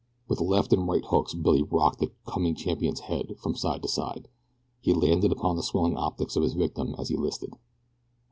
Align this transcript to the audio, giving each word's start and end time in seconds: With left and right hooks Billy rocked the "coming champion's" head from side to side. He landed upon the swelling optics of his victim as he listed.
With 0.27 0.41
left 0.41 0.73
and 0.73 0.87
right 0.87 1.05
hooks 1.05 1.35
Billy 1.35 1.61
rocked 1.61 1.99
the 1.99 2.09
"coming 2.25 2.55
champion's" 2.55 3.01
head 3.01 3.37
from 3.37 3.53
side 3.53 3.83
to 3.83 3.87
side. 3.87 4.29
He 4.79 4.95
landed 4.95 5.31
upon 5.31 5.57
the 5.57 5.61
swelling 5.61 5.95
optics 5.95 6.35
of 6.35 6.41
his 6.41 6.53
victim 6.53 6.95
as 6.97 7.09
he 7.09 7.15
listed. 7.15 7.53